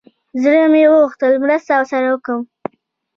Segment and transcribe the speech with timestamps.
[0.41, 2.41] زړه مې وغوښتل مرسته ورسره وکړم.